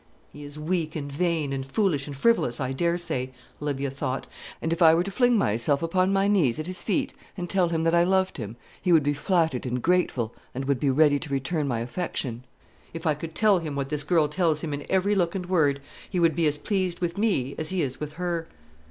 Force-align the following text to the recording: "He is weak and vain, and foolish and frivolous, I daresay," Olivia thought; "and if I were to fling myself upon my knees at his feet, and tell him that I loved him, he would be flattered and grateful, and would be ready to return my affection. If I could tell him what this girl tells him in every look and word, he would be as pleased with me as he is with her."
"He 0.33 0.43
is 0.43 0.57
weak 0.57 0.95
and 0.95 1.11
vain, 1.11 1.53
and 1.53 1.63
foolish 1.63 2.07
and 2.07 2.15
frivolous, 2.17 2.59
I 2.59 2.71
daresay," 2.71 3.29
Olivia 3.61 3.91
thought; 3.91 4.25
"and 4.59 4.73
if 4.73 4.81
I 4.81 4.95
were 4.95 5.03
to 5.03 5.11
fling 5.11 5.37
myself 5.37 5.83
upon 5.83 6.11
my 6.11 6.27
knees 6.27 6.57
at 6.57 6.65
his 6.65 6.81
feet, 6.81 7.13
and 7.37 7.47
tell 7.47 7.69
him 7.69 7.83
that 7.83 7.93
I 7.93 8.03
loved 8.03 8.37
him, 8.37 8.55
he 8.81 8.91
would 8.91 9.03
be 9.03 9.13
flattered 9.13 9.63
and 9.63 9.79
grateful, 9.79 10.33
and 10.55 10.65
would 10.65 10.79
be 10.79 10.89
ready 10.89 11.19
to 11.19 11.29
return 11.29 11.67
my 11.67 11.81
affection. 11.81 12.43
If 12.95 13.05
I 13.05 13.13
could 13.13 13.35
tell 13.35 13.59
him 13.59 13.75
what 13.75 13.89
this 13.89 14.03
girl 14.03 14.27
tells 14.27 14.61
him 14.61 14.73
in 14.73 14.87
every 14.89 15.13
look 15.13 15.35
and 15.35 15.45
word, 15.45 15.79
he 16.09 16.19
would 16.19 16.35
be 16.35 16.47
as 16.47 16.57
pleased 16.57 16.99
with 16.99 17.15
me 17.19 17.53
as 17.59 17.69
he 17.69 17.83
is 17.83 17.99
with 17.99 18.13
her." 18.13 18.47